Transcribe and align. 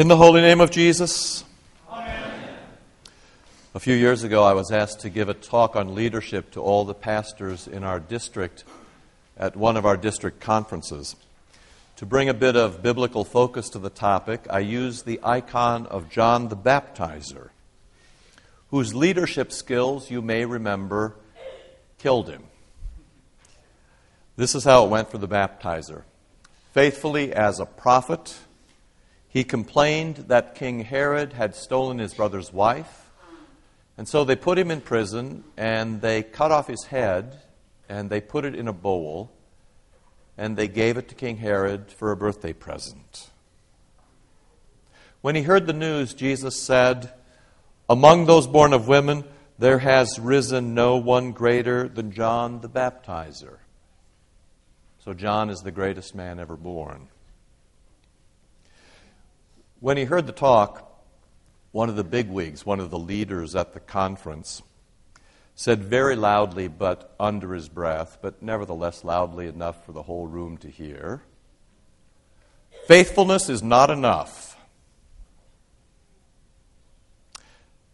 In 0.00 0.08
the 0.08 0.16
holy 0.16 0.40
name 0.40 0.62
of 0.62 0.70
Jesus. 0.70 1.44
Amen. 1.92 2.32
A 3.74 3.78
few 3.78 3.94
years 3.94 4.24
ago, 4.24 4.42
I 4.42 4.54
was 4.54 4.72
asked 4.72 5.00
to 5.00 5.10
give 5.10 5.28
a 5.28 5.34
talk 5.34 5.76
on 5.76 5.94
leadership 5.94 6.52
to 6.52 6.62
all 6.62 6.86
the 6.86 6.94
pastors 6.94 7.68
in 7.68 7.84
our 7.84 8.00
district 8.00 8.64
at 9.36 9.56
one 9.56 9.76
of 9.76 9.84
our 9.84 9.98
district 9.98 10.40
conferences. 10.40 11.16
To 11.96 12.06
bring 12.06 12.30
a 12.30 12.32
bit 12.32 12.56
of 12.56 12.82
biblical 12.82 13.26
focus 13.26 13.68
to 13.68 13.78
the 13.78 13.90
topic, 13.90 14.46
I 14.48 14.60
used 14.60 15.04
the 15.04 15.20
icon 15.22 15.84
of 15.84 16.08
John 16.08 16.48
the 16.48 16.56
Baptizer, 16.56 17.50
whose 18.70 18.94
leadership 18.94 19.52
skills, 19.52 20.10
you 20.10 20.22
may 20.22 20.46
remember, 20.46 21.14
killed 21.98 22.30
him. 22.30 22.44
This 24.38 24.54
is 24.54 24.64
how 24.64 24.86
it 24.86 24.88
went 24.88 25.10
for 25.10 25.18
the 25.18 25.28
baptizer. 25.28 26.04
Faithfully 26.72 27.34
as 27.34 27.60
a 27.60 27.66
prophet, 27.66 28.38
he 29.30 29.44
complained 29.44 30.16
that 30.28 30.56
King 30.56 30.80
Herod 30.80 31.32
had 31.32 31.54
stolen 31.54 31.98
his 31.98 32.12
brother's 32.14 32.52
wife, 32.52 33.10
and 33.96 34.08
so 34.08 34.24
they 34.24 34.36
put 34.36 34.58
him 34.58 34.70
in 34.70 34.80
prison 34.80 35.44
and 35.56 36.00
they 36.00 36.22
cut 36.22 36.50
off 36.50 36.66
his 36.66 36.84
head 36.84 37.38
and 37.88 38.10
they 38.10 38.20
put 38.20 38.44
it 38.44 38.54
in 38.54 38.66
a 38.66 38.72
bowl 38.72 39.30
and 40.36 40.56
they 40.56 40.68
gave 40.68 40.96
it 40.96 41.08
to 41.10 41.14
King 41.14 41.36
Herod 41.36 41.92
for 41.92 42.10
a 42.10 42.16
birthday 42.16 42.52
present. 42.52 43.28
When 45.20 45.36
he 45.36 45.42
heard 45.42 45.66
the 45.66 45.74
news, 45.74 46.14
Jesus 46.14 46.60
said, 46.60 47.12
Among 47.90 48.24
those 48.24 48.46
born 48.46 48.72
of 48.72 48.88
women, 48.88 49.24
there 49.58 49.80
has 49.80 50.18
risen 50.18 50.74
no 50.74 50.96
one 50.96 51.32
greater 51.32 51.86
than 51.86 52.10
John 52.10 52.62
the 52.62 52.70
Baptizer. 52.70 53.58
So 55.04 55.12
John 55.12 55.50
is 55.50 55.60
the 55.60 55.70
greatest 55.70 56.14
man 56.14 56.40
ever 56.40 56.56
born. 56.56 57.08
When 59.80 59.96
he 59.96 60.04
heard 60.04 60.26
the 60.26 60.32
talk, 60.32 60.86
one 61.72 61.88
of 61.88 61.96
the 61.96 62.04
bigwigs, 62.04 62.64
one 62.64 62.80
of 62.80 62.90
the 62.90 62.98
leaders 62.98 63.56
at 63.56 63.72
the 63.72 63.80
conference, 63.80 64.62
said 65.54 65.82
very 65.82 66.16
loudly, 66.16 66.68
but 66.68 67.14
under 67.18 67.54
his 67.54 67.68
breath, 67.68 68.18
but 68.22 68.42
nevertheless 68.42 69.04
loudly 69.04 69.46
enough 69.46 69.84
for 69.84 69.92
the 69.92 70.02
whole 70.02 70.26
room 70.26 70.56
to 70.58 70.68
hear 70.68 71.22
Faithfulness 72.86 73.48
is 73.48 73.62
not 73.62 73.90
enough. 73.90 74.56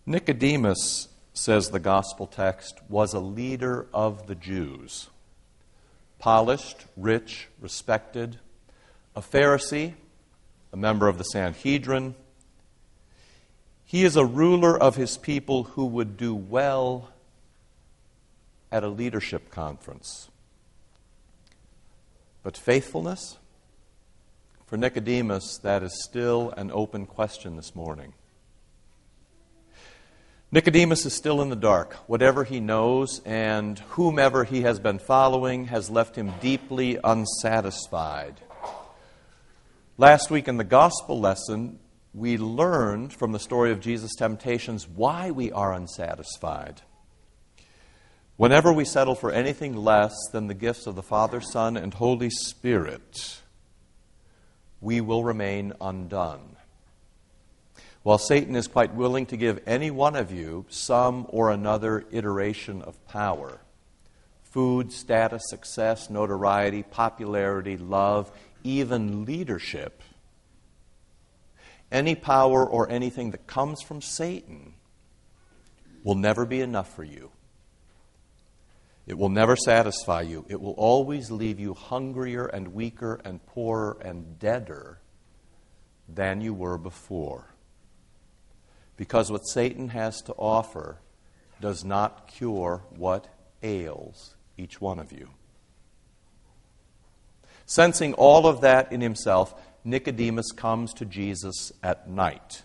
Nicodemus, 0.07 1.09
says 1.35 1.69
the 1.69 1.81
gospel 1.81 2.27
text, 2.27 2.81
was 2.89 3.13
a 3.13 3.21
leader 3.21 3.89
of 3.93 4.27
the 4.27 4.35
Jews 4.35 5.11
polished, 6.19 6.87
rich, 6.97 7.49
respected, 7.61 8.39
a 9.15 9.21
Pharisee, 9.21 9.95
a 10.77 10.79
member 10.79 11.09
of 11.09 11.17
the 11.17 11.25
Sanhedrin. 11.25 12.15
He 13.87 14.05
is 14.05 14.17
a 14.17 14.27
ruler 14.27 14.79
of 14.79 14.97
his 14.97 15.17
people 15.17 15.65
who 15.65 15.87
would 15.87 16.19
do 16.19 16.35
well 16.35 17.09
at 18.71 18.85
a 18.85 18.89
leadership 18.89 19.51
conference. 19.51 20.29
But 22.43 22.59
faithfulness? 22.59 23.39
For 24.67 24.77
Nicodemus, 24.77 25.59
that 25.63 25.83
is 25.83 26.05
still 26.05 26.53
an 26.57 26.71
open 26.71 27.07
question 27.07 27.57
this 27.57 27.75
morning. 27.75 28.13
Nicodemus 30.53 31.07
is 31.07 31.15
still 31.15 31.41
in 31.41 31.49
the 31.49 31.57
dark. 31.57 31.95
Whatever 32.07 32.45
he 32.45 32.61
knows 32.61 33.23
and 33.25 33.79
whomever 33.79 34.45
he 34.45 34.63
has 34.63 34.79
been 34.79 34.99
following 34.99 35.67
has 35.67 35.89
left 35.89 36.17
him 36.17 36.35
deeply 36.41 36.99
unsatisfied. 37.03 38.35
Last 39.99 40.31
week 40.31 40.47
in 40.47 40.59
the 40.59 40.65
gospel 40.65 41.19
lesson, 41.21 41.79
we 42.13 42.37
learned 42.37 43.15
from 43.15 43.33
the 43.33 43.39
story 43.39 43.73
of 43.73 43.81
Jesus' 43.81 44.15
temptations 44.15 44.87
why 44.87 45.31
we 45.31 45.51
are 45.53 45.73
unsatisfied. 45.73 46.83
Whenever 48.37 48.75
we 48.75 48.85
settle 48.85 49.15
for 49.15 49.33
anything 49.33 49.75
less 49.75 50.15
than 50.33 50.49
the 50.49 50.55
gifts 50.55 50.87
of 50.87 50.97
the 50.97 51.03
Father, 51.03 51.41
Son, 51.41 51.79
and 51.79 51.95
Holy 51.95 52.29
Spirit, 52.29 53.41
we 54.83 55.01
will 55.01 55.25
remain 55.25 55.73
undone. 55.81 56.57
While 58.03 58.19
Satan 58.19 58.55
is 58.55 58.69
quite 58.69 58.95
willing 58.95 59.25
to 59.27 59.39
give 59.39 59.63
any 59.67 59.91
one 59.91 60.15
of 60.15 60.31
you 60.31 60.67
some 60.69 61.25
or 61.31 61.51
another 61.51 62.05
iteration 62.11 62.83
of 62.83 63.03
power 63.09 63.61
food, 64.57 64.91
status, 64.91 65.43
success, 65.49 66.09
notoriety, 66.09 66.83
popularity, 66.83 67.77
love, 67.77 68.33
even 68.67 69.25
leadership 69.25 70.03
any 71.91 72.15
power 72.15 72.69
or 72.69 72.91
anything 72.91 73.31
that 73.31 73.47
comes 73.47 73.81
from 73.81 74.03
Satan 74.03 74.75
will 76.03 76.17
never 76.17 76.45
be 76.45 76.61
enough 76.61 76.95
for 76.95 77.05
you. 77.05 77.31
It 79.07 79.17
will 79.17 79.29
never 79.29 79.55
satisfy 79.55 80.23
you. 80.23 80.45
It 80.49 80.61
will 80.61 80.73
always 80.73 81.31
leave 81.31 81.61
you 81.61 81.75
hungrier 81.75 82.47
and 82.47 82.75
weaker 82.75 83.21
and 83.25 83.45
poorer 83.47 83.97
and 84.01 84.39
deader 84.39 84.99
than 86.09 86.41
you 86.41 86.53
were 86.53 86.79
before. 86.79 87.55
Because 88.97 89.31
what 89.31 89.47
Satan 89.47 89.91
has 89.91 90.23
to 90.23 90.33
offer 90.33 90.99
does 91.61 91.85
not 91.85 92.27
cure 92.27 92.83
what 92.91 93.29
ails 93.63 94.35
each 94.59 94.81
one 94.81 94.99
of 94.99 95.13
you. 95.13 95.29
Sensing 97.67 98.15
all 98.15 98.47
of 98.47 98.61
that 98.61 98.93
in 98.93 99.01
himself, 99.01 99.55
Nicodemus 99.85 100.53
comes 100.53 100.95
to 100.95 101.05
Jesus 101.05 101.73
at 101.83 102.09
night. 102.09 102.63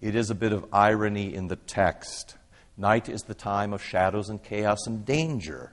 It 0.00 0.14
is 0.14 0.30
a 0.30 0.34
bit 0.34 0.52
of 0.52 0.66
irony 0.72 1.34
in 1.34 1.48
the 1.48 1.56
text. 1.56 2.36
Night 2.76 3.08
is 3.08 3.22
the 3.22 3.34
time 3.34 3.72
of 3.72 3.82
shadows 3.82 4.28
and 4.28 4.42
chaos 4.42 4.86
and 4.86 5.04
danger. 5.04 5.72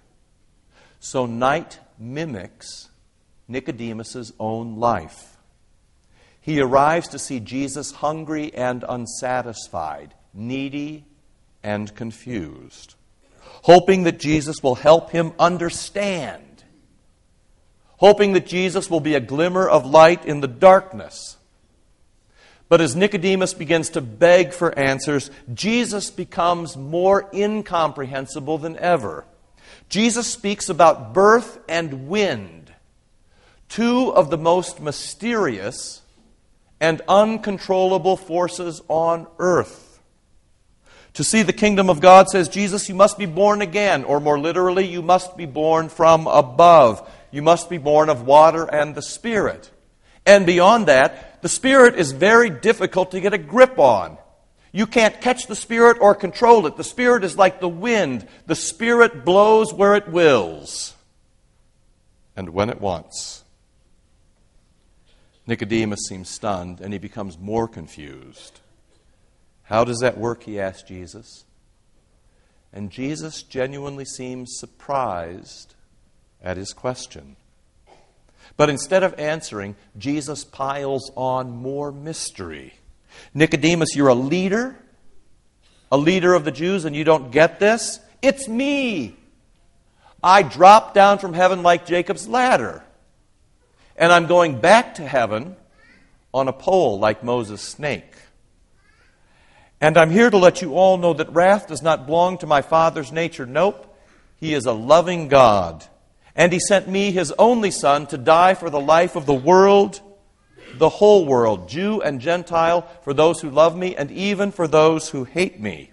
So 1.00 1.26
night 1.26 1.80
mimics 2.00 2.90
Nicodemus's 3.48 4.34
own 4.40 4.78
life. 4.78 5.38
He 6.42 6.60
arrives 6.60 7.08
to 7.10 7.20
see 7.20 7.40
Jesus 7.40 7.92
hungry 7.92 8.54
and 8.54 8.84
unsatisfied, 8.88 10.14
needy 10.34 11.06
and 11.64 11.94
confused, 11.96 12.96
hoping 13.64 14.04
that 14.04 14.20
Jesus 14.20 14.58
will 14.62 14.76
help 14.76 15.12
him 15.12 15.34
understand, 15.40 16.45
hoping 18.06 18.34
that 18.34 18.46
Jesus 18.46 18.88
will 18.88 19.00
be 19.00 19.16
a 19.16 19.20
glimmer 19.20 19.68
of 19.68 19.84
light 19.84 20.26
in 20.26 20.40
the 20.40 20.48
darkness. 20.48 21.38
But 22.70 22.80
as 22.80 22.96
Nicodemus 22.96 23.56
begins 23.56 23.90
to 23.90 24.02
beg 24.02 24.54
for 24.54 24.78
answers, 24.78 25.32
Jesus 25.52 26.12
becomes 26.12 26.78
more 26.78 27.28
incomprehensible 27.34 28.60
than 28.60 28.78
ever. 28.78 29.26
Jesus 29.90 30.32
speaks 30.32 30.70
about 30.70 31.16
birth 31.16 31.58
and 31.68 32.08
wind, 32.08 32.72
two 33.70 34.14
of 34.14 34.30
the 34.30 34.38
most 34.38 34.80
mysterious 34.80 36.04
and 36.80 37.02
uncontrollable 37.08 38.18
forces 38.18 38.84
on 38.88 39.26
earth. 39.40 40.00
To 41.14 41.24
see 41.24 41.42
the 41.42 41.54
kingdom 41.54 41.90
of 41.90 42.02
God, 42.02 42.30
says 42.30 42.50
Jesus, 42.50 42.88
you 42.88 42.94
must 42.94 43.18
be 43.18 43.26
born 43.26 43.64
again, 43.64 44.04
or 44.04 44.20
more 44.20 44.38
literally, 44.38 44.86
you 44.86 45.02
must 45.02 45.36
be 45.36 45.48
born 45.48 45.90
from 45.90 46.28
above. 46.28 47.10
You 47.36 47.42
must 47.42 47.70
be 47.70 47.78
born 47.78 48.08
of 48.08 48.26
water 48.26 48.64
and 48.64 48.96
the 48.96 49.02
Spirit. 49.02 49.70
And 50.26 50.46
beyond 50.46 50.86
that, 50.86 51.42
the 51.42 51.50
Spirit 51.50 51.96
is 51.96 52.14
very 52.14 52.50
difficult 52.50 53.12
to 53.12 53.20
get 53.20 53.34
a 53.34 53.38
grip 53.38 53.78
on. 53.78 54.18
You 54.72 54.88
can't 54.88 55.20
catch 55.20 55.46
the 55.48 55.56
Spirit 55.56 55.98
or 56.00 56.16
control 56.16 56.66
it. 56.66 56.78
The 56.78 56.84
Spirit 56.86 57.26
is 57.26 57.38
like 57.38 57.60
the 57.60 57.68
wind, 57.68 58.26
the 58.46 58.56
Spirit 58.56 59.26
blows 59.26 59.74
where 59.74 59.96
it 59.96 60.08
wills 60.08 60.94
and 62.38 62.52
when 62.52 62.70
it 62.70 62.80
wants. 62.80 63.44
Nicodemus 65.46 66.06
seems 66.08 66.30
stunned 66.30 66.80
and 66.80 66.94
he 66.94 67.00
becomes 67.00 67.38
more 67.38 67.68
confused. 67.68 68.62
How 69.64 69.84
does 69.84 70.00
that 70.00 70.18
work? 70.18 70.44
He 70.44 70.58
asks 70.58 70.88
Jesus. 70.88 71.44
And 72.72 72.90
Jesus 72.90 73.44
genuinely 73.44 74.06
seems 74.06 74.58
surprised 74.58 75.75
at 76.46 76.56
his 76.56 76.72
question. 76.72 77.36
But 78.56 78.70
instead 78.70 79.04
of 79.04 79.20
answering, 79.20 79.76
Jesus 79.98 80.46
piles 80.46 81.12
on 81.16 81.58
more 81.58 81.92
mystery. 81.92 82.76
Nicodemus, 83.34 83.96
you're 83.96 84.08
a 84.08 84.16
leader, 84.16 84.78
a 85.92 85.98
leader 85.98 86.34
of 86.34 86.46
the 86.46 86.52
Jews, 86.52 86.86
and 86.86 86.96
you 86.96 87.04
don't 87.04 87.32
get 87.32 87.60
this? 87.60 88.00
It's 88.22 88.48
me. 88.48 89.16
I 90.24 90.44
dropped 90.44 90.94
down 90.94 91.20
from 91.20 91.34
heaven 91.34 91.64
like 91.64 91.86
Jacob's 91.86 92.28
ladder. 92.28 92.84
And 93.98 94.12
I'm 94.12 94.28
going 94.28 94.60
back 94.60 94.96
to 94.96 95.08
heaven 95.08 95.56
on 96.34 96.48
a 96.48 96.54
pole 96.54 97.00
like 97.00 97.24
Moses' 97.24 97.62
snake. 97.62 98.14
And 99.82 99.98
I'm 99.98 100.12
here 100.12 100.30
to 100.30 100.38
let 100.38 100.62
you 100.62 100.76
all 100.76 100.98
know 100.98 101.14
that 101.14 101.34
wrath 101.34 101.68
does 101.68 101.82
not 101.82 102.06
belong 102.06 102.38
to 102.40 102.48
my 102.48 102.62
Father's 102.62 103.12
nature. 103.12 103.46
Nope. 103.46 103.94
He 104.38 104.54
is 104.54 104.66
a 104.66 104.74
loving 104.74 105.28
God. 105.28 105.86
And 106.36 106.52
He 106.52 106.60
sent 106.60 106.88
me, 106.88 107.12
His 107.12 107.34
only 107.40 107.72
Son, 107.72 108.08
to 108.08 108.18
die 108.18 108.54
for 108.54 108.70
the 108.70 108.80
life 108.80 109.16
of 109.16 109.26
the 109.26 109.34
world 109.34 110.02
the 110.78 110.90
whole 110.90 111.26
world, 111.26 111.70
Jew 111.70 112.02
and 112.02 112.20
Gentile, 112.20 112.88
for 113.04 113.14
those 113.14 113.42
who 113.42 113.50
love 113.50 113.78
me 113.78 113.96
and 113.96 114.12
even 114.12 114.52
for 114.52 114.68
those 114.68 115.10
who 115.10 115.24
hate 115.24 115.60
me. 115.60 115.92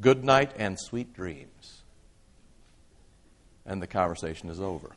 Good 0.00 0.24
night 0.24 0.52
and 0.56 0.78
sweet 0.78 1.14
dreams. 1.14 1.82
And 3.64 3.80
the 3.80 3.86
conversation 3.86 4.50
is 4.50 4.60
over. 4.60 4.90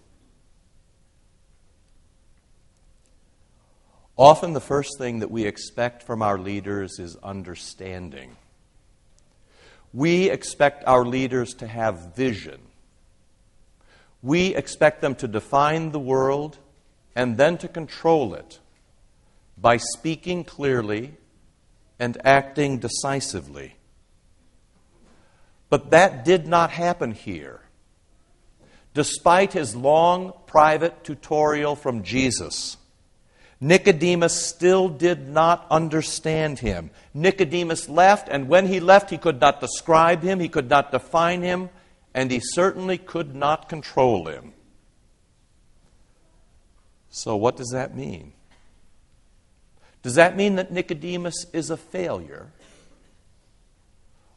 Often, 4.17 4.53
the 4.53 4.61
first 4.61 4.97
thing 4.97 5.19
that 5.19 5.29
we 5.29 5.45
expect 5.45 6.01
from 6.01 6.23
our 6.23 6.39
leaders 6.39 6.97
is 6.97 7.15
understanding. 7.17 8.35
We 9.93 10.29
expect 10.29 10.83
our 10.87 11.05
leaders 11.05 11.53
to 11.55 11.67
have 11.67 12.15
vision. 12.15 12.59
We 14.21 14.55
expect 14.55 15.01
them 15.01 15.15
to 15.15 15.27
define 15.27 15.91
the 15.91 15.99
world 15.99 16.57
and 17.15 17.37
then 17.37 17.57
to 17.59 17.67
control 17.67 18.33
it 18.33 18.59
by 19.57 19.77
speaking 19.77 20.43
clearly 20.43 21.13
and 21.99 22.17
acting 22.23 22.79
decisively. 22.79 23.75
But 25.69 25.91
that 25.91 26.23
did 26.23 26.47
not 26.47 26.71
happen 26.71 27.11
here. 27.11 27.61
Despite 28.93 29.53
his 29.53 29.75
long 29.75 30.33
private 30.45 31.03
tutorial 31.03 31.75
from 31.75 32.03
Jesus, 32.03 32.77
Nicodemus 33.59 34.33
still 34.33 34.87
did 34.87 35.27
not 35.27 35.65
understand 35.69 36.59
him. 36.59 36.91
Nicodemus 37.13 37.89
left, 37.89 38.29
and 38.29 38.47
when 38.47 38.67
he 38.67 38.79
left, 38.79 39.09
he 39.09 39.17
could 39.17 39.41
not 39.41 39.59
describe 39.59 40.21
him, 40.21 40.39
he 40.39 40.49
could 40.49 40.69
not 40.69 40.91
define 40.91 41.41
him, 41.41 41.69
and 42.13 42.31
he 42.31 42.39
certainly 42.41 42.97
could 42.97 43.35
not 43.35 43.69
control 43.69 44.27
him. 44.27 44.53
So, 47.09 47.35
what 47.35 47.57
does 47.57 47.69
that 47.71 47.95
mean? 47.95 48.33
Does 50.03 50.15
that 50.15 50.37
mean 50.37 50.55
that 50.55 50.71
Nicodemus 50.71 51.45
is 51.53 51.69
a 51.69 51.77
failure? 51.77 52.51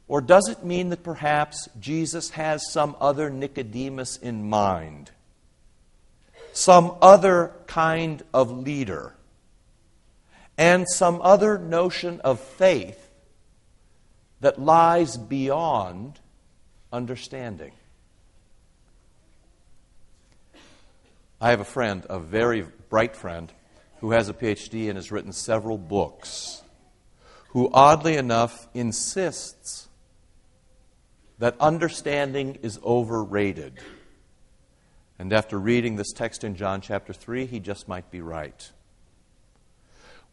Or 0.08 0.20
does 0.20 0.48
it 0.48 0.64
mean 0.64 0.88
that 0.88 1.04
perhaps 1.04 1.68
Jesus 1.78 2.30
has 2.30 2.72
some 2.72 2.96
other 3.00 3.30
Nicodemus 3.30 4.16
in 4.16 4.48
mind? 4.48 5.10
some 6.52 6.96
other 7.00 7.52
kind 7.66 8.22
of 8.34 8.50
leader, 8.50 9.14
and 10.58 10.86
some 10.88 11.20
other 11.22 11.58
notion 11.58 12.20
of 12.20 12.40
faith 12.40 13.10
that 14.40 14.60
lies 14.60 15.16
beyond 15.16 16.18
understanding. 16.92 17.72
I 21.40 21.50
have 21.50 21.60
a 21.60 21.64
friend, 21.64 22.04
a 22.10 22.18
very 22.18 22.66
bright 22.90 23.16
friend, 23.16 23.52
who 24.00 24.10
has 24.12 24.28
a 24.28 24.34
PhD 24.34 24.88
and 24.88 24.96
has 24.96 25.10
written 25.10 25.32
several 25.32 25.78
books, 25.78 26.62
who 27.50 27.70
oddly 27.72 28.16
enough 28.16 28.68
insists 28.74 29.88
that 31.38 31.56
understanding 31.58 32.58
is 32.62 32.78
overrated. 32.84 33.78
And 35.18 35.32
after 35.32 35.58
reading 35.58 35.96
this 35.96 36.12
text 36.12 36.44
in 36.44 36.54
John 36.54 36.80
chapter 36.80 37.12
3, 37.12 37.46
he 37.46 37.60
just 37.60 37.88
might 37.88 38.10
be 38.10 38.20
right. 38.20 38.70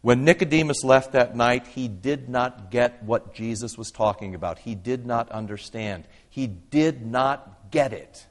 When 0.07 0.23
Nicodemus 0.23 0.85
left 0.85 1.11
that 1.11 1.35
night, 1.35 1.67
he 1.67 1.89
did 1.89 2.29
not 2.29 2.71
get 2.71 3.03
what 3.03 3.33
Jesus 3.33 3.77
was 3.77 3.91
talking 3.91 4.35
about. 4.35 4.59
He 4.59 4.73
did 4.73 5.05
not 5.05 5.29
understand. 5.33 6.05
He 6.29 6.47
did 6.47 7.05
not 7.05 7.71
get 7.71 7.91
it. 7.91 8.25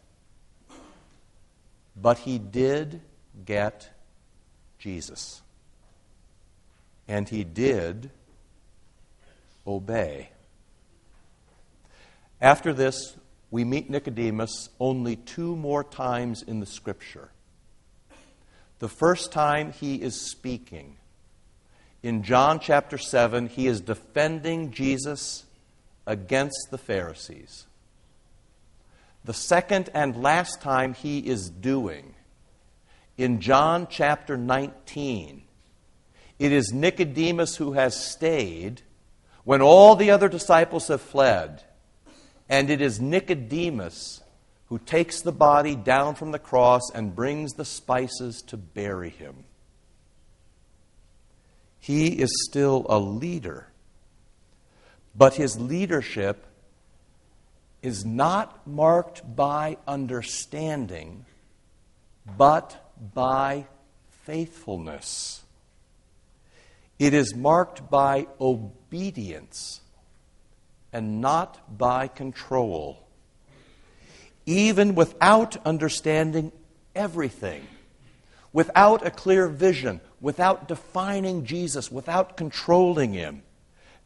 But 1.95 2.17
he 2.17 2.39
did 2.39 3.03
get 3.45 3.91
Jesus. 4.79 5.43
And 7.07 7.29
he 7.29 7.45
did 7.45 8.11
obey. 9.67 10.31
After 12.41 12.73
this, 12.73 13.19
we 13.51 13.65
meet 13.65 13.91
Nicodemus 13.91 14.71
only 14.81 15.17
two 15.17 15.55
more 15.55 15.85
times 15.85 16.43
in 16.43 16.61
the 16.61 16.65
scripture. 16.65 17.29
The 18.79 18.89
first 18.89 19.31
time 19.31 19.73
he 19.73 19.97
is 19.97 20.19
speaking. 20.19 20.97
In 22.07 22.23
John 22.23 22.61
chapter 22.61 22.99
7, 22.99 23.49
he 23.49 23.67
is 23.67 23.81
defending 23.81 24.71
Jesus 24.71 25.45
against 26.07 26.69
the 26.71 26.79
Pharisees. 26.79 27.67
The 29.25 29.35
second 29.35 29.91
and 29.93 30.23
last 30.23 30.63
time 30.63 30.95
he 30.95 31.19
is 31.19 31.51
doing, 31.51 32.15
in 33.17 33.41
John 33.41 33.89
chapter 33.91 34.37
19, 34.37 35.43
it 36.39 36.53
is 36.53 36.73
Nicodemus 36.73 37.57
who 37.57 37.73
has 37.73 37.97
stayed 37.97 38.83
when 39.43 39.61
all 39.61 39.97
the 39.97 40.13
other 40.13 40.29
disciples 40.29 40.87
have 40.87 41.01
fled 41.01 41.65
and 42.49 42.71
it 42.71 42.81
is 42.81 43.01
Nicodemus 43.01 44.23
who 44.67 44.79
takes 44.79 45.23
the 45.23 45.33
body 45.33 45.75
down 45.75 46.15
from 46.15 46.31
the 46.31 46.39
cross 46.39 46.89
and 46.95 47.17
brings 47.17 47.55
the 47.55 47.65
spices 47.65 48.43
to 48.43 48.57
bury 48.57 49.11
him. 49.11 49.43
He 51.81 52.21
is 52.21 52.31
still 52.49 52.87
a 52.89 52.99
leader, 52.99 53.69
but 55.15 55.35
his 55.35 55.59
leadership 55.59 56.47
is 57.83 58.05
not 58.05 58.67
marked 58.67 59.37
by 59.37 59.77
understanding, 59.87 61.25
but 62.37 62.93
by 63.15 63.67
faithfulness. 64.25 65.43
It 66.99 67.15
is 67.15 67.35
marked 67.35 67.89
by 67.91 68.27
obedience 68.41 69.83
and 70.93 71.21
not 71.21 71.79
by 71.79 72.09
control. 72.09 73.07
Even 74.47 74.95
without 74.95 75.57
understanding 75.67 76.53
everything, 76.95 77.67
without 78.57 79.07
a 79.07 79.11
clear 79.11 79.49
vision, 79.49 80.01
without 80.19 80.67
defining 80.67 81.45
Jesus, 81.45 81.93
without 81.93 82.39
controlling 82.39 83.13
him, 83.13 83.43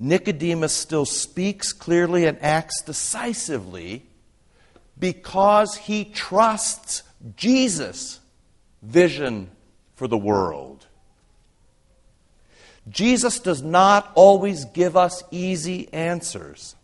Nicodemus 0.00 0.73
still 0.73 1.05
speaks 1.05 1.73
clearly 1.73 2.26
and 2.26 2.37
acts 2.43 2.82
decisively 2.82 4.05
because 4.99 5.76
he 5.76 6.05
trusts 6.05 7.05
Jesus' 7.37 8.19
vision 8.82 9.49
for 9.94 10.08
the 10.08 10.19
world. 10.19 10.85
Jesus 12.88 13.38
does 13.38 13.62
not 13.62 14.11
always 14.17 14.64
give 14.64 14.97
us 14.97 15.23
easy 15.30 15.88
answers. 15.92 16.75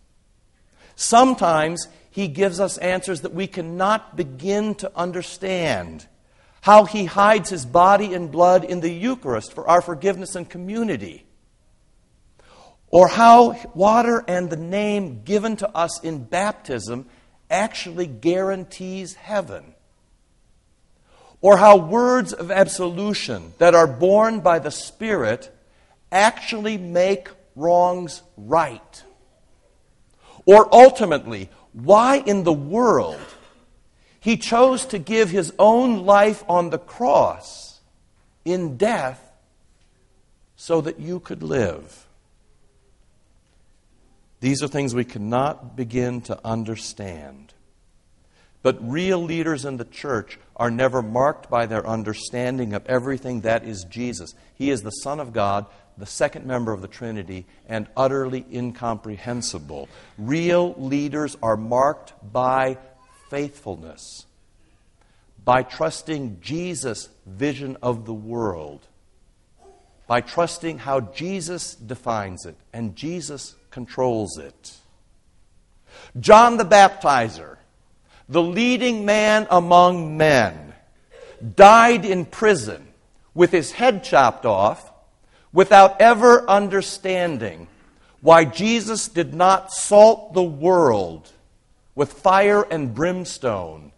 Sometimes 0.95 1.89
he 2.13 2.29
gives 2.29 2.61
us 2.61 2.79
answers 2.79 3.23
that 3.23 3.35
we 3.35 3.49
cannot 3.49 4.17
begin 4.17 4.77
to 4.77 4.93
understand. 4.95 6.07
How 6.67 6.85
he 6.85 7.05
hides 7.05 7.49
his 7.49 7.65
body 7.65 8.13
and 8.13 8.33
blood 8.33 8.65
in 8.65 8.81
the 8.81 8.91
Eucharist 8.91 9.53
for 9.53 9.69
our 9.69 9.81
forgiveness 9.81 10.35
and 10.35 10.51
community. 10.51 11.25
Or 12.89 13.07
how 13.07 13.57
water 13.73 14.25
and 14.27 14.51
the 14.51 14.57
name 14.57 15.23
given 15.23 15.55
to 15.59 15.71
us 15.77 16.01
in 16.03 16.25
baptism 16.25 17.07
actually 17.49 18.09
guarantees 18.09 19.15
heaven. 19.15 19.77
Or 21.41 21.57
how 21.57 21.77
words 21.77 22.33
of 22.33 22.51
absolution 22.51 23.53
that 23.59 23.77
are 23.77 23.87
born 23.87 24.41
by 24.41 24.59
the 24.59 24.73
Spirit 24.73 25.57
actually 26.11 26.79
make 26.79 27.29
wrongs 27.55 28.23
right. 28.37 29.05
Or 30.47 30.69
ultimately, 30.75 31.49
why 31.73 32.17
in 32.17 32.43
the 32.43 32.53
world 32.53 33.21
he 34.21 34.37
chose 34.37 34.87
to 34.87 34.99
give 34.99 35.31
his 35.31 35.53
own 35.59 36.05
life 36.05 36.45
on 36.49 36.71
the 36.71 36.79
cross 36.79 37.81
in 38.45 38.77
death 38.77 39.21
so 40.57 40.81
that 40.81 40.99
you 40.99 41.21
could 41.21 41.43
live. 41.43 42.07
These 44.41 44.63
are 44.63 44.69
things 44.69 44.95
we 44.95 45.05
cannot 45.05 45.77
begin 45.77 46.21
to 46.23 46.39
understand. 46.45 47.55
But 48.63 48.79
real 48.81 49.23
leaders 49.23 49.65
in 49.65 49.77
the 49.77 49.85
church 49.85 50.39
are 50.57 50.71
never 50.71 51.03
marked 51.03 51.49
by 51.49 51.67
their 51.67 51.87
understanding 51.87 52.73
of 52.73 52.85
everything 52.87 53.43
that 53.43 53.65
is 53.65 53.85
Jesus. 53.85 54.35
He 54.55 54.71
is 54.71 54.83
the 54.83 54.91
Son 54.91 55.21
of 55.21 55.33
God, 55.33 55.67
the 55.97 56.07
second 56.07 56.47
member 56.47 56.73
of 56.73 56.83
the 56.83 56.89
Trinity, 56.89 57.47
and 57.69 57.87
utterly 57.97 58.45
incomprehensible. 58.53 59.89
Real 60.19 60.75
leaders 60.75 61.37
are 61.43 61.57
marked 61.57 62.13
by 62.33 62.79
faithfulness, 63.29 64.27
by 65.45 65.63
trusting 65.63 66.39
Jesus' 66.41 67.09
vision 67.27 67.77
of 67.83 68.05
the 68.07 68.15
world, 68.15 68.87
by 70.07 70.21
trusting 70.21 70.79
how 70.79 71.01
Jesus 71.01 71.75
defines 71.75 72.47
it 72.47 72.57
and 72.73 72.97
Jesus 72.97 73.55
controls 73.71 74.39
it. 74.39 74.77
John 76.19 76.57
the 76.57 76.65
Baptizer, 76.65 77.57
the 78.29 78.43
leading 78.43 79.05
man 79.05 79.47
among 79.51 80.17
men, 80.17 80.75
died 81.55 82.05
in 82.05 82.25
prison 82.25 82.89
with 83.35 83.53
his 83.53 83.73
head 83.73 84.03
chopped 84.03 84.47
off 84.47 84.93
without 85.53 86.01
ever 86.01 86.49
understanding 86.49 87.69
why 88.21 88.45
Jesus 88.45 89.09
did 89.09 89.35
not 89.35 89.73
salt 89.73 90.33
the 90.35 90.43
world 90.43 91.31
with 91.97 92.13
fire 92.13 92.63
and 92.63 92.95
brimstone 92.95 93.91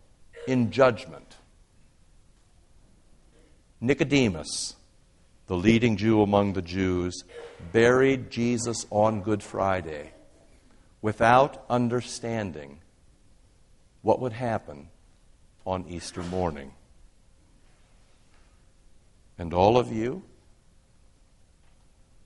in 0.46 0.70
judgment. 0.70 1.36
Nicodemus, 3.80 4.76
the 5.48 5.56
leading 5.56 5.96
Jew 5.98 6.22
among 6.22 6.54
the 6.54 6.62
Jews, 6.62 7.24
buried 7.72 8.30
Jesus 8.30 8.86
on 8.90 9.20
Good 9.20 9.42
Friday 9.42 10.12
without 11.02 11.64
understanding 11.68 12.78
what 14.02 14.20
would 14.20 14.32
happen 14.32 14.88
on 15.66 15.84
Easter 15.88 16.22
morning. 16.22 16.72
And 19.38 19.52
all 19.52 19.76
of 19.76 19.92
you, 19.92 20.22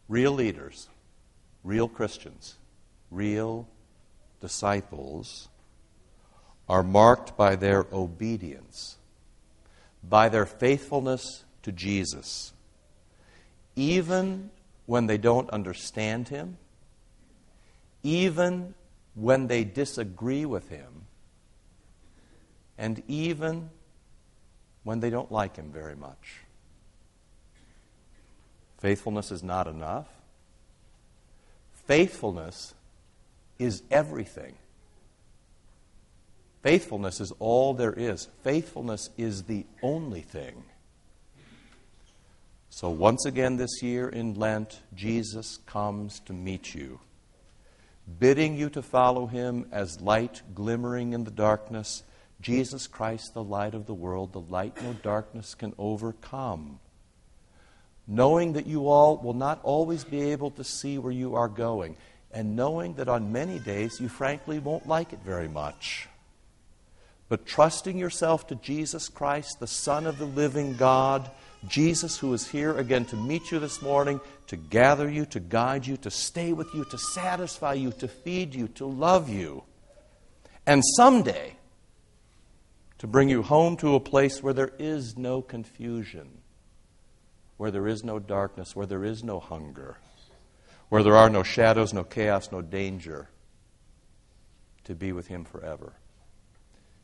real 0.08 0.32
leaders, 0.32 0.88
real 1.64 1.88
Christians, 1.88 2.56
real 3.10 3.68
disciples, 4.40 5.48
are 6.69 6.83
marked 6.83 7.37
by 7.37 7.57
their 7.57 7.87
obedience, 7.92 8.97
by 10.02 10.28
their 10.28 10.47
faithfulness 10.47 11.45
to 11.62 11.73
Jesus, 11.73 12.52
even 13.76 14.50
when 14.87 15.07
they 15.07 15.19
don't 15.19 15.50
understand 15.50 16.28
Him, 16.28 16.57
even 18.02 18.75
when 19.14 19.47
they 19.47 19.64
disagree 19.64 20.45
with 20.45 20.69
Him, 20.69 21.07
and 22.78 23.02
even 23.07 23.71
when 24.85 25.00
they 25.00 25.11
don't 25.11 25.31
like 25.31 25.57
Him 25.57 25.71
very 25.71 25.97
much. 25.97 26.40
Faithfulness 28.78 29.31
is 29.31 29.42
not 29.45 29.69
enough. 29.69 30.09
Faithfulness 31.87 32.75
is 33.59 33.83
everything. 33.90 34.54
Faithfulness 36.62 37.21
is 37.21 37.33
all 37.40 37.75
there 37.75 37.92
is. 37.92 38.28
Faithfulness 38.45 39.11
is 39.19 39.45
the 39.45 39.66
only 39.83 40.21
thing. 40.21 40.62
So, 42.71 42.88
once 42.88 43.26
again 43.26 43.57
this 43.57 43.83
year 43.83 44.09
in 44.09 44.35
Lent, 44.35 44.81
Jesus 44.95 45.59
comes 45.66 46.21
to 46.21 46.33
meet 46.33 46.75
you, 46.75 47.00
bidding 48.19 48.57
you 48.57 48.71
to 48.71 48.83
follow 48.83 49.26
him 49.26 49.66
as 49.73 50.00
light 50.00 50.42
glimmering 50.54 51.12
in 51.12 51.25
the 51.25 51.31
darkness. 51.31 52.04
Jesus 52.40 52.87
Christ, 52.87 53.35
the 53.35 53.45
light 53.45 53.75
of 53.75 53.87
the 53.87 53.95
world, 53.95 54.33
the 54.33 54.40
light 54.40 54.81
no 54.83 54.95
darkness 54.95 55.54
can 55.54 55.75
overcome. 55.78 56.78
Knowing 58.07 58.54
that 58.54 58.66
you 58.66 58.88
all 58.88 59.16
will 59.19 59.35
not 59.35 59.61
always 59.64 60.04
be 60.04 60.31
able 60.31 60.50
to 60.52 60.64
see 60.64 60.97
where 60.97 61.12
you 61.12 61.35
are 61.35 61.49
going, 61.49 61.97
and 62.33 62.57
knowing 62.57 62.95
that 62.95 63.09
on 63.09 63.33
many 63.33 63.59
days 63.59 64.00
you 64.00 64.09
frankly 64.09 64.59
won't 64.61 64.88
like 64.88 65.12
it 65.12 65.21
very 65.25 65.49
much 65.49 66.09
but 67.32 67.46
trusting 67.46 67.96
yourself 67.96 68.46
to 68.46 68.54
Jesus 68.56 69.08
Christ, 69.08 69.58
the 69.58 69.66
Son 69.66 70.06
of 70.06 70.18
the 70.18 70.26
living 70.26 70.76
God, 70.76 71.30
Jesus 71.66 72.18
who 72.18 72.34
is 72.34 72.46
here 72.46 72.76
again 72.76 73.06
to 73.06 73.16
meet 73.16 73.50
you 73.50 73.58
this 73.58 73.80
morning, 73.80 74.20
to 74.48 74.56
gather 74.56 75.08
you, 75.08 75.24
to 75.24 75.40
guide 75.40 75.86
you, 75.86 75.96
to 75.96 76.10
stay 76.10 76.52
with 76.52 76.74
you, 76.74 76.84
to 76.90 76.98
satisfy 76.98 77.72
you, 77.72 77.90
to 77.92 78.06
feed 78.06 78.54
you, 78.54 78.68
to 78.68 78.84
love 78.84 79.30
you, 79.30 79.64
and 80.66 80.82
someday 80.84 81.56
to 82.98 83.06
bring 83.06 83.30
you 83.30 83.40
home 83.40 83.78
to 83.78 83.94
a 83.94 84.00
place 84.00 84.42
where 84.42 84.52
there 84.52 84.72
is 84.78 85.16
no 85.16 85.40
confusion, 85.40 86.28
where 87.56 87.70
there 87.70 87.88
is 87.88 88.04
no 88.04 88.18
darkness, 88.18 88.76
where 88.76 88.84
there 88.84 89.04
is 89.04 89.24
no 89.24 89.40
hunger, 89.40 89.96
where 90.90 91.02
there 91.02 91.16
are 91.16 91.30
no 91.30 91.42
shadows, 91.42 91.94
no 91.94 92.04
chaos, 92.04 92.52
no 92.52 92.60
danger, 92.60 93.30
to 94.84 94.94
be 94.94 95.12
with 95.12 95.28
Him 95.28 95.46
forever. 95.46 95.94